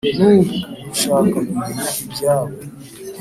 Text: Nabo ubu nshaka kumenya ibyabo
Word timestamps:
Nabo 0.15 0.35
ubu 0.39 0.57
nshaka 0.93 1.37
kumenya 1.47 1.83
ibyabo 2.03 2.51